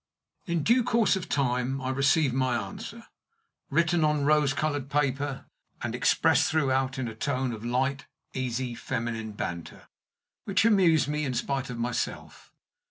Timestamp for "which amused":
10.45-11.07